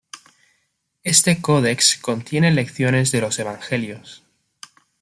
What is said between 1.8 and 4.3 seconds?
contienen lecciones de los evangelios.